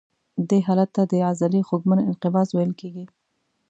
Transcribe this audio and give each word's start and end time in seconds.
دې 0.49 0.59
حالت 0.67 0.89
ته 0.95 1.03
د 1.11 1.13
عضلې 1.29 1.61
خوږمن 1.67 1.99
انقباض 2.09 2.47
ویل 2.53 2.73
کېږي. 2.81 3.05